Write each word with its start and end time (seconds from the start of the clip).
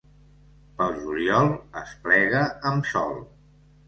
Pel 0.77 0.95
juliol 1.01 1.49
es 1.81 1.91
plega 2.07 2.41
amb 2.71 2.89
sol. 2.93 3.15